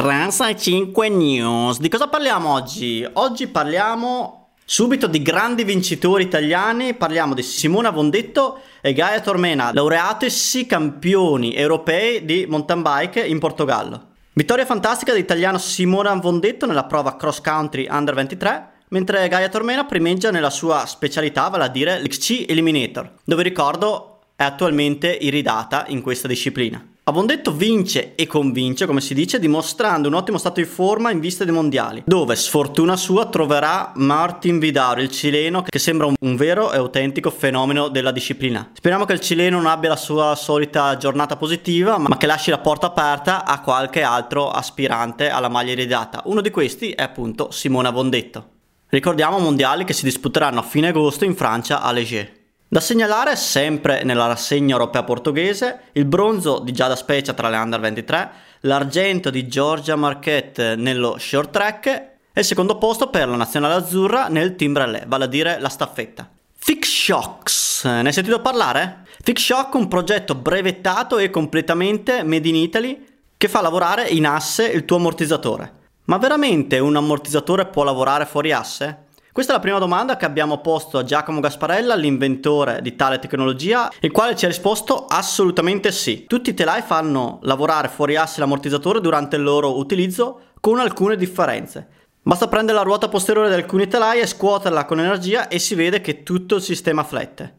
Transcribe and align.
35 0.00 1.10
News. 1.10 1.78
Di 1.78 1.90
cosa 1.90 2.08
parliamo 2.08 2.54
oggi? 2.54 3.06
Oggi 3.12 3.48
parliamo 3.48 4.52
subito 4.64 5.06
di 5.06 5.20
grandi 5.20 5.62
vincitori 5.62 6.22
italiani. 6.22 6.94
Parliamo 6.94 7.34
di 7.34 7.42
Simona 7.42 7.90
Vondetto 7.90 8.60
e 8.80 8.94
Gaia 8.94 9.20
Tormena, 9.20 9.74
laureatesi 9.74 10.64
campioni 10.64 11.54
europei 11.54 12.24
di 12.24 12.46
mountain 12.48 12.80
bike 12.80 13.20
in 13.20 13.38
Portogallo. 13.38 14.06
Vittoria 14.32 14.64
fantastica 14.64 15.12
dell'italiano 15.12 15.58
Simona 15.58 16.14
Vondetto 16.14 16.64
nella 16.64 16.84
prova 16.84 17.16
cross 17.16 17.42
country 17.42 17.86
under 17.90 18.14
23 18.14 18.68
mentre 18.88 19.28
Gaia 19.28 19.50
Tormena 19.50 19.84
primeggia 19.84 20.30
nella 20.30 20.48
sua 20.48 20.86
specialità, 20.86 21.46
vale 21.48 21.64
a 21.64 21.68
dire 21.68 22.00
l'XC 22.00 22.46
Eliminator, 22.48 23.16
dove 23.22 23.42
ricordo 23.42 24.20
è 24.34 24.44
attualmente 24.44 25.10
iridata 25.12 25.84
in 25.88 26.00
questa 26.00 26.26
disciplina. 26.26 26.82
Avondetto 27.10 27.50
vince 27.50 28.14
e 28.14 28.28
convince, 28.28 28.86
come 28.86 29.00
si 29.00 29.14
dice, 29.14 29.40
dimostrando 29.40 30.06
un 30.06 30.14
ottimo 30.14 30.38
stato 30.38 30.60
di 30.60 30.66
forma 30.66 31.10
in 31.10 31.18
vista 31.18 31.42
dei 31.42 31.52
mondiali, 31.52 32.04
dove 32.06 32.36
sfortuna 32.36 32.96
sua 32.96 33.26
troverà 33.26 33.90
Martin 33.96 34.60
Vidal, 34.60 35.00
il 35.00 35.10
cileno, 35.10 35.64
che 35.64 35.80
sembra 35.80 36.06
un, 36.06 36.36
vero 36.36 36.70
e 36.70 36.76
autentico 36.76 37.30
fenomeno 37.30 37.88
della 37.88 38.12
disciplina. 38.12 38.70
Speriamo 38.72 39.06
che 39.06 39.14
il 39.14 39.20
cileno 39.20 39.56
non 39.56 39.66
abbia 39.66 39.88
la 39.88 39.96
sua 39.96 40.36
solita 40.36 40.96
giornata 40.98 41.34
positiva, 41.34 41.98
ma 41.98 42.16
che 42.16 42.26
lasci 42.26 42.50
la 42.50 42.58
porta 42.58 42.86
aperta 42.86 43.44
a 43.44 43.60
qualche 43.60 44.02
altro 44.02 44.48
aspirante 44.48 45.30
alla 45.30 45.48
maglia 45.48 45.72
iridata. 45.72 46.22
Uno 46.26 46.40
di 46.40 46.50
questi 46.50 46.92
è 46.92 47.02
appunto 47.02 47.50
Simone 47.50 47.88
Avondetto. 47.88 48.50
Ricordiamo 48.86 49.40
mondiali 49.40 49.82
che 49.82 49.94
si 49.94 50.04
disputeranno 50.04 50.60
a 50.60 50.62
fine 50.62 50.88
agosto 50.88 51.24
in 51.24 51.34
Francia 51.34 51.82
a 51.82 51.90
Léger. 51.90 52.38
Da 52.72 52.78
segnalare 52.78 53.34
sempre 53.34 54.04
nella 54.04 54.28
rassegna 54.28 54.74
europea 54.74 55.02
portoghese 55.02 55.86
il 55.94 56.04
bronzo 56.04 56.60
di 56.60 56.70
Giada 56.70 56.94
Specia 56.94 57.32
tra 57.32 57.48
le 57.48 57.56
under 57.56 57.80
23, 57.80 58.30
l'argento 58.60 59.28
di 59.28 59.48
Giorgia 59.48 59.96
Marquette 59.96 60.76
nello 60.76 61.16
short 61.18 61.50
track 61.50 61.86
e 61.88 62.12
il 62.32 62.44
secondo 62.44 62.78
posto 62.78 63.10
per 63.10 63.26
la 63.26 63.34
nazionale 63.34 63.74
azzurra 63.74 64.28
nel 64.28 64.54
relais, 64.56 65.02
vale 65.08 65.24
a 65.24 65.26
dire 65.26 65.58
la 65.58 65.68
staffetta. 65.68 66.30
Fix 66.54 66.86
Shocks, 66.86 67.82
ne 67.86 68.06
hai 68.06 68.12
sentito 68.12 68.40
parlare? 68.40 69.02
Fix 69.20 69.42
Shock 69.42 69.74
un 69.74 69.88
progetto 69.88 70.36
brevettato 70.36 71.18
e 71.18 71.28
completamente 71.28 72.22
made 72.22 72.48
in 72.48 72.54
Italy 72.54 73.04
che 73.36 73.48
fa 73.48 73.62
lavorare 73.62 74.06
in 74.10 74.26
asse 74.26 74.64
il 74.66 74.84
tuo 74.84 74.98
ammortizzatore. 74.98 75.72
Ma 76.04 76.18
veramente 76.18 76.78
un 76.78 76.94
ammortizzatore 76.94 77.66
può 77.66 77.82
lavorare 77.82 78.26
fuori 78.26 78.52
asse? 78.52 79.06
Questa 79.40 79.56
è 79.56 79.62
la 79.62 79.66
prima 79.66 79.82
domanda 79.82 80.18
che 80.18 80.26
abbiamo 80.26 80.58
posto 80.58 80.98
a 80.98 81.02
Giacomo 81.02 81.40
Gasparella, 81.40 81.94
l'inventore 81.94 82.82
di 82.82 82.94
tale 82.94 83.18
tecnologia, 83.18 83.90
il 84.00 84.10
quale 84.10 84.36
ci 84.36 84.44
ha 84.44 84.48
risposto 84.48 85.06
assolutamente 85.06 85.92
sì. 85.92 86.26
Tutti 86.26 86.50
i 86.50 86.54
telai 86.54 86.82
fanno 86.82 87.38
lavorare 87.44 87.88
fuori 87.88 88.16
asse 88.16 88.40
l'ammortizzatore 88.40 89.00
durante 89.00 89.36
il 89.36 89.42
loro 89.42 89.78
utilizzo 89.78 90.40
con 90.60 90.78
alcune 90.78 91.16
differenze. 91.16 91.88
Basta 92.20 92.48
prendere 92.48 92.76
la 92.76 92.84
ruota 92.84 93.08
posteriore 93.08 93.48
di 93.48 93.54
alcuni 93.54 93.88
telai 93.88 94.20
e 94.20 94.26
scuoterla 94.26 94.84
con 94.84 95.00
energia 95.00 95.48
e 95.48 95.58
si 95.58 95.74
vede 95.74 96.02
che 96.02 96.22
tutto 96.22 96.56
il 96.56 96.62
sistema 96.62 97.02
flette. 97.02 97.54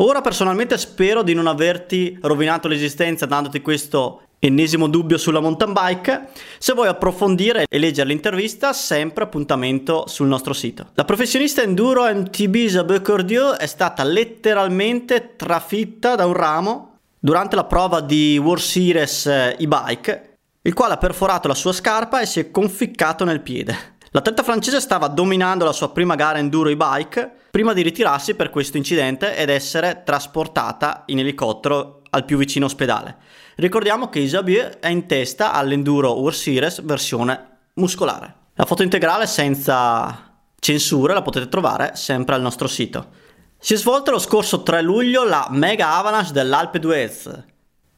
Ora 0.00 0.20
personalmente 0.20 0.76
spero 0.76 1.22
di 1.22 1.32
non 1.32 1.46
averti 1.46 2.18
rovinato 2.20 2.68
l'esistenza 2.68 3.24
dandoti 3.24 3.62
questo 3.62 4.24
Ennesimo 4.40 4.86
dubbio 4.86 5.18
sulla 5.18 5.40
mountain 5.40 5.72
bike. 5.72 6.28
Se 6.58 6.72
vuoi 6.72 6.86
approfondire 6.86 7.66
e 7.68 7.78
leggere 7.78 8.08
l'intervista, 8.08 8.72
sempre 8.72 9.24
appuntamento 9.24 10.04
sul 10.06 10.28
nostro 10.28 10.52
sito. 10.52 10.90
La 10.94 11.04
professionista 11.04 11.62
enduro 11.62 12.04
MTB 12.04 12.54
Isabelle 12.54 13.02
Cordieu 13.02 13.54
è 13.54 13.66
stata 13.66 14.04
letteralmente 14.04 15.34
trafitta 15.34 16.14
da 16.14 16.24
un 16.24 16.34
ramo 16.34 16.98
durante 17.18 17.56
la 17.56 17.64
prova 17.64 18.00
di 18.00 18.38
World 18.38 18.62
Series 18.62 19.26
eh, 19.26 19.56
e-bike, 19.58 20.36
il 20.62 20.74
quale 20.74 20.94
ha 20.94 20.98
perforato 20.98 21.48
la 21.48 21.54
sua 21.54 21.72
scarpa 21.72 22.20
e 22.20 22.26
si 22.26 22.38
è 22.38 22.50
conficcato 22.52 23.24
nel 23.24 23.40
piede. 23.40 23.96
L'atleta 24.12 24.42
francese 24.42 24.80
stava 24.80 25.08
dominando 25.08 25.64
la 25.64 25.72
sua 25.72 25.90
prima 25.90 26.14
gara 26.14 26.38
enduro 26.38 26.70
e-bike 26.70 27.30
prima 27.50 27.72
di 27.72 27.82
ritirarsi 27.82 28.34
per 28.34 28.50
questo 28.50 28.76
incidente 28.76 29.36
ed 29.36 29.50
essere 29.50 30.02
trasportata 30.04 31.02
in 31.06 31.18
elicottero 31.18 31.97
al 32.10 32.24
più 32.24 32.36
vicino 32.36 32.66
ospedale. 32.66 33.16
Ricordiamo 33.56 34.08
che 34.08 34.20
Isabelle 34.20 34.78
è 34.78 34.88
in 34.88 35.06
testa 35.06 35.52
all'Enduro 35.52 36.12
World 36.12 36.36
Series 36.36 36.82
versione 36.82 37.58
muscolare. 37.74 38.34
La 38.54 38.64
foto 38.64 38.82
integrale 38.82 39.26
senza 39.26 40.34
censura 40.58 41.14
la 41.14 41.22
potete 41.22 41.48
trovare 41.48 41.92
sempre 41.94 42.34
al 42.34 42.40
nostro 42.40 42.68
sito. 42.68 43.10
Si 43.58 43.74
è 43.74 43.76
svolta 43.76 44.10
lo 44.10 44.18
scorso 44.18 44.62
3 44.62 44.82
luglio 44.82 45.24
la 45.24 45.48
Mega 45.50 45.96
Avalanche 45.96 46.32
dell'Alpe 46.32 46.78
d'Huez, 46.78 47.44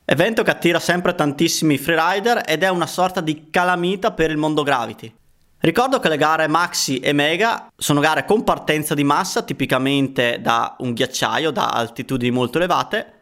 evento 0.04 0.42
che 0.42 0.50
attira 0.50 0.78
sempre 0.78 1.14
tantissimi 1.14 1.78
freerider 1.78 2.42
ed 2.46 2.62
è 2.62 2.68
una 2.68 2.86
sorta 2.86 3.20
di 3.20 3.48
calamita 3.50 4.12
per 4.12 4.30
il 4.30 4.36
mondo 4.36 4.62
gravity. 4.62 5.14
Ricordo 5.62 6.00
che 6.00 6.08
le 6.08 6.16
gare 6.16 6.48
maxi 6.48 7.00
e 7.00 7.12
mega 7.12 7.70
sono 7.76 8.00
gare 8.00 8.24
con 8.24 8.42
partenza 8.42 8.94
di 8.94 9.04
massa, 9.04 9.42
tipicamente 9.42 10.40
da 10.40 10.74
un 10.78 10.94
ghiacciaio, 10.94 11.50
da 11.50 11.68
altitudini 11.68 12.30
molto 12.30 12.56
elevate, 12.56 13.19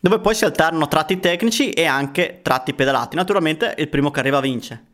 dove 0.00 0.18
poi 0.18 0.34
si 0.34 0.44
alternano 0.44 0.88
tratti 0.88 1.20
tecnici 1.20 1.70
e 1.70 1.84
anche 1.84 2.40
tratti 2.42 2.74
pedalati. 2.74 3.16
Naturalmente 3.16 3.74
il 3.78 3.88
primo 3.88 4.10
che 4.10 4.20
arriva 4.20 4.40
vince. 4.40 4.84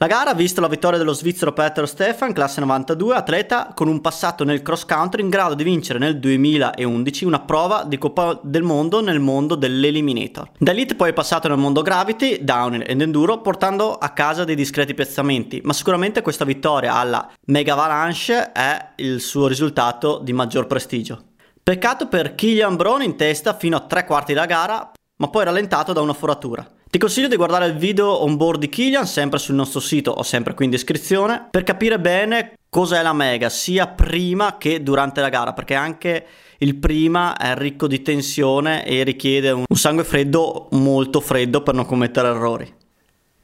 La 0.00 0.06
gara 0.06 0.30
ha 0.30 0.34
visto 0.34 0.60
la 0.60 0.68
vittoria 0.68 0.96
dello 0.96 1.12
svizzero 1.12 1.52
Peter 1.52 1.88
Stefan, 1.88 2.32
classe 2.32 2.60
92, 2.60 3.16
atleta 3.16 3.72
con 3.74 3.88
un 3.88 4.00
passato 4.00 4.44
nel 4.44 4.62
cross 4.62 4.84
country 4.84 5.22
in 5.22 5.28
grado 5.28 5.54
di 5.54 5.64
vincere 5.64 5.98
nel 5.98 6.20
2011 6.20 7.24
una 7.24 7.40
prova 7.40 7.82
di 7.82 7.98
Coppa 7.98 8.38
del 8.40 8.62
Mondo 8.62 9.00
nel 9.00 9.18
mondo 9.18 9.56
dell'Eliminator. 9.56 10.52
Da 10.56 10.70
Elite 10.70 10.94
poi 10.94 11.10
è 11.10 11.12
passato 11.12 11.48
nel 11.48 11.58
mondo 11.58 11.82
Gravity, 11.82 12.44
Downhill 12.44 12.84
ed 12.86 13.00
Enduro, 13.00 13.40
portando 13.40 13.98
a 13.98 14.10
casa 14.10 14.44
dei 14.44 14.54
discreti 14.54 14.94
piazzamenti, 14.94 15.62
ma 15.64 15.72
sicuramente 15.72 16.22
questa 16.22 16.44
vittoria 16.44 16.94
alla 16.94 17.28
Mega 17.46 17.72
Avalanche 17.72 18.52
è 18.52 18.90
il 18.98 19.20
suo 19.20 19.48
risultato 19.48 20.20
di 20.22 20.32
maggior 20.32 20.68
prestigio. 20.68 21.27
Peccato 21.68 22.08
per 22.08 22.34
Killian 22.34 22.76
Brown 22.76 23.02
in 23.02 23.14
testa 23.14 23.52
fino 23.52 23.76
a 23.76 23.80
tre 23.80 24.06
quarti 24.06 24.32
della 24.32 24.46
gara, 24.46 24.90
ma 25.16 25.28
poi 25.28 25.44
rallentato 25.44 25.92
da 25.92 26.00
una 26.00 26.14
foratura. 26.14 26.66
Ti 26.90 26.96
consiglio 26.96 27.28
di 27.28 27.36
guardare 27.36 27.66
il 27.66 27.76
video 27.76 28.22
on 28.22 28.38
board 28.38 28.60
di 28.60 28.70
Killian 28.70 29.06
sempre 29.06 29.38
sul 29.38 29.54
nostro 29.54 29.78
sito 29.78 30.10
o 30.10 30.22
sempre 30.22 30.54
qui 30.54 30.64
in 30.64 30.70
descrizione 30.70 31.48
per 31.50 31.64
capire 31.64 32.00
bene 32.00 32.54
cos'è 32.70 33.02
la 33.02 33.12
Mega 33.12 33.50
sia 33.50 33.86
prima 33.86 34.56
che 34.56 34.82
durante 34.82 35.20
la 35.20 35.28
gara 35.28 35.52
perché 35.52 35.74
anche 35.74 36.26
il 36.56 36.74
prima 36.76 37.36
è 37.36 37.54
ricco 37.54 37.86
di 37.86 38.00
tensione 38.00 38.86
e 38.86 39.02
richiede 39.02 39.50
un 39.50 39.64
sangue 39.74 40.04
freddo 40.04 40.68
molto 40.70 41.20
freddo 41.20 41.62
per 41.62 41.74
non 41.74 41.84
commettere 41.84 42.28
errori. 42.28 42.74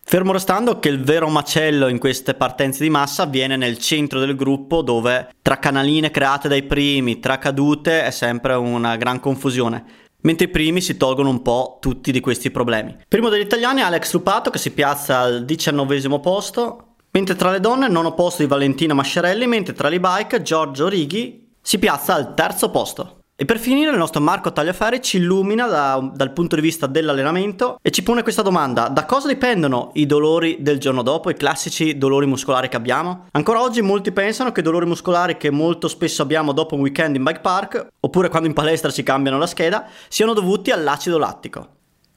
Fermo 0.07 0.33
restando 0.33 0.79
che 0.79 0.91
il 0.91 1.03
vero 1.03 1.29
macello 1.29 1.89
in 1.89 1.99
queste 1.99 2.35
partenze 2.35 2.83
di 2.83 2.91
massa 2.91 3.23
avviene 3.23 3.57
nel 3.57 3.79
centro 3.79 4.21
del 4.21 4.37
gruppo 4.37 4.83
dove 4.83 5.31
tra 5.41 5.59
canaline 5.59 6.11
create 6.11 6.47
dai 6.47 6.63
primi, 6.63 7.21
tra 7.21 7.39
cadute 7.39 8.05
è 8.05 8.11
sempre 8.11 8.53
una 8.53 8.97
gran 8.97 9.19
confusione, 9.19 9.83
mentre 10.21 10.47
i 10.47 10.51
primi 10.51 10.83
si 10.83 10.99
tolgono 10.99 11.31
un 11.31 11.41
po' 11.41 11.79
tutti 11.81 12.13
di 12.13 12.21
questi 12.21 12.51
problemi. 12.51 12.95
Primo 13.09 13.31
degli 13.31 13.41
italiani 13.41 13.81
Alex 13.81 14.13
Lupato 14.13 14.51
che 14.51 14.59
si 14.59 14.73
piazza 14.73 15.21
al 15.21 15.45
diciannovesimo 15.47 16.21
posto, 16.21 16.97
mentre 17.11 17.35
tra 17.35 17.51
le 17.51 17.61
donne 17.61 17.89
nono 17.89 18.13
posto 18.13 18.43
di 18.43 18.49
Valentina 18.49 18.93
Masciarelli, 18.93 19.47
mentre 19.47 19.73
tra 19.73 19.89
le 19.89 20.01
bike 20.01 20.43
Giorgio 20.43 20.87
Righi 20.87 21.51
si 21.63 21.79
piazza 21.79 22.15
al 22.15 22.35
terzo 22.35 22.71
posto. 22.71 23.24
E 23.37 23.45
per 23.47 23.59
finire 23.59 23.91
il 23.91 23.97
nostro 23.97 24.21
Marco 24.21 24.53
Tagliaferri 24.53 25.03
ci 25.03 25.17
illumina 25.17 25.67
da, 25.67 26.13
dal 26.15 26.33
punto 26.33 26.55
di 26.55 26.63
vista 26.63 26.87
dell'allenamento 26.87 27.81
e 27.83 27.91
ci 27.91 28.05
pone 28.05 28.23
questa 28.23 28.43
domanda: 28.43 28.87
da 28.87 29.05
cosa 29.07 29.27
dipendono 29.27 29.91
i 29.95 30.07
dolori 30.07 30.59
del 30.61 30.79
giorno 30.79 31.03
dopo, 31.03 31.31
i 31.31 31.35
classici 31.35 31.99
dolori 31.99 32.27
muscolari 32.27 32.69
che 32.69 32.77
abbiamo? 32.77 33.27
Ancora 33.33 33.61
oggi 33.61 33.83
molti 33.83 34.13
pensano 34.13 34.53
che 34.53 34.61
i 34.61 34.63
dolori 34.63 34.87
muscolari 34.87 35.37
che 35.37 35.51
molto 35.51 35.89
spesso 35.89 36.23
abbiamo 36.23 36.53
dopo 36.53 36.77
un 36.77 36.83
weekend 36.83 37.17
in 37.17 37.25
bike 37.25 37.41
park, 37.41 37.89
oppure 37.99 38.29
quando 38.29 38.47
in 38.47 38.55
palestra 38.55 38.93
ci 38.93 39.03
cambiano 39.03 39.37
la 39.37 39.49
scheda, 39.49 39.89
siano 40.07 40.33
dovuti 40.33 40.71
all'acido 40.71 41.19
lattico. 41.19 41.69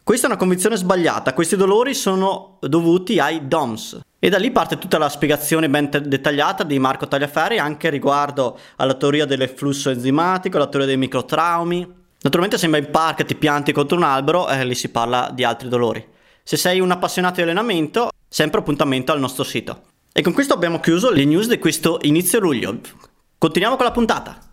Questa 0.03 0.27
è 0.27 0.29
una 0.29 0.39
convinzione 0.39 0.77
sbagliata, 0.77 1.33
questi 1.33 1.55
dolori 1.55 1.95
sono 1.95 2.59
dovuti 2.61 3.19
ai 3.19 3.47
DOMS. 3.47 4.01
E 4.19 4.29
da 4.29 4.37
lì 4.39 4.49
parte 4.49 4.79
tutta 4.79 4.97
la 4.97 5.09
spiegazione 5.09 5.69
ben 5.69 5.91
te- 5.91 6.01
dettagliata 6.01 6.63
di 6.63 6.79
Marco 6.79 7.07
Tagliaferri 7.07 7.59
anche 7.59 7.89
riguardo 7.89 8.57
alla 8.77 8.95
teoria 8.95 9.25
dell'efflusso 9.25 9.91
enzimatico, 9.91 10.57
alla 10.57 10.67
teoria 10.67 10.87
dei 10.87 10.97
microtraumi. 10.97 11.87
Naturalmente 12.21 12.57
se 12.57 12.67
vai 12.67 12.79
in 12.79 12.89
park 12.89 13.19
e 13.19 13.25
ti 13.25 13.35
pianti 13.35 13.71
contro 13.71 13.95
un 13.95 14.03
albero, 14.03 14.49
eh, 14.49 14.65
lì 14.65 14.73
si 14.73 14.89
parla 14.89 15.29
di 15.31 15.43
altri 15.43 15.69
dolori. 15.69 16.03
Se 16.41 16.57
sei 16.57 16.79
un 16.79 16.89
appassionato 16.89 17.35
di 17.35 17.41
allenamento, 17.43 18.09
sempre 18.27 18.59
appuntamento 18.59 19.11
al 19.11 19.19
nostro 19.19 19.43
sito. 19.43 19.83
E 20.11 20.23
con 20.23 20.33
questo 20.33 20.55
abbiamo 20.55 20.79
chiuso 20.79 21.11
le 21.11 21.23
news 21.23 21.47
di 21.47 21.59
questo 21.59 21.99
inizio 22.01 22.39
luglio. 22.39 22.79
Continuiamo 23.37 23.75
con 23.75 23.85
la 23.85 23.91
puntata. 23.91 24.46